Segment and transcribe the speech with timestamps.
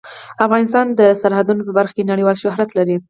[0.45, 2.95] افغانستان د سرحدونه په برخه کې نړیوال شهرت لري.